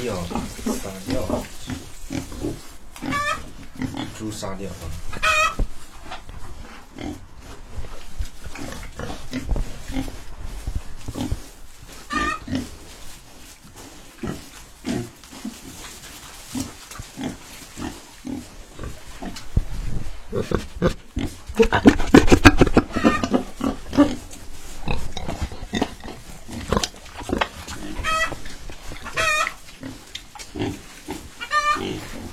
[0.00, 0.14] 没有，
[0.82, 1.44] 撒尿，
[4.18, 4.88] 猪撒尿啊。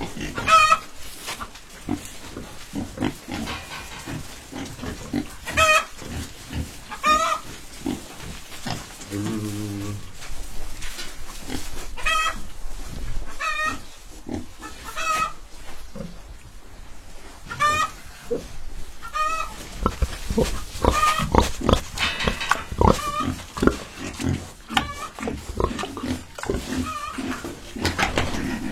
[0.07, 0.36] Absolutely.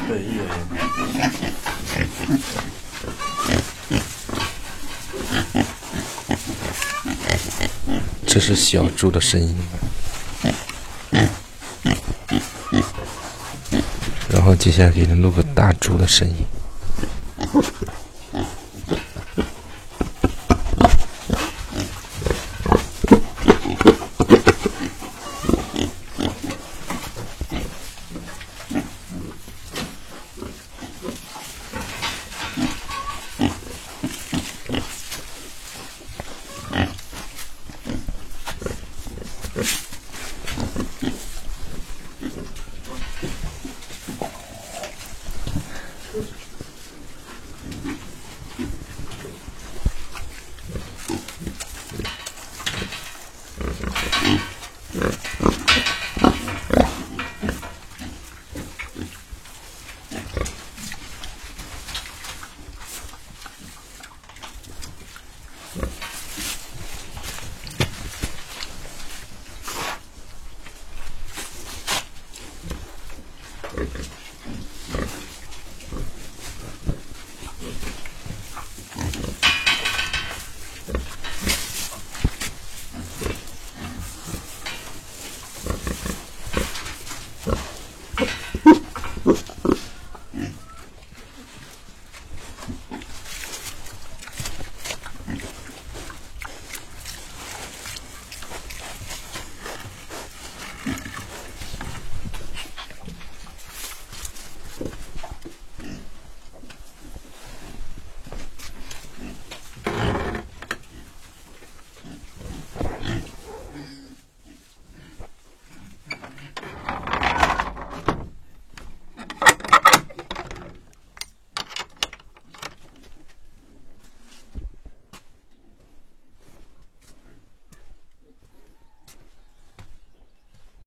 [0.08, 0.45] 对，一人。
[8.28, 9.56] 这是小猪的声音。
[14.30, 16.45] 然后接下来给你录个大猪的声音。
[55.05, 55.35] Okay.